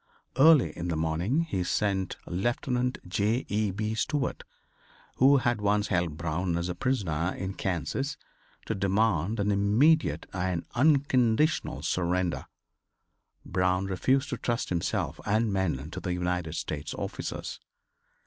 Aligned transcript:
Early 0.35 0.75
in 0.75 0.87
the 0.87 0.95
morning 0.95 1.41
he 1.41 1.63
sent 1.63 2.15
Lieutenant 2.25 2.97
J. 3.07 3.45
E. 3.49 3.69
B. 3.69 3.93
Stuart, 3.93 4.43
who 5.17 5.37
had 5.37 5.61
once 5.61 5.89
held 5.89 6.17
Brown 6.17 6.57
as 6.57 6.69
a 6.69 6.73
prisoner 6.73 7.35
in 7.37 7.53
Kansas, 7.53 8.17
to 8.65 8.73
demand 8.73 9.39
an 9.39 9.51
immediate 9.51 10.25
and 10.33 10.65
unconditional 10.73 11.83
surrender. 11.83 12.47
Brown 13.45 13.85
refused 13.85 14.29
to 14.29 14.37
trust 14.37 14.69
himself 14.69 15.19
and 15.23 15.53
men 15.53 15.91
to 15.91 15.99
the 15.99 16.13
United 16.13 16.55
States 16.55 16.95
officers. 16.95 17.59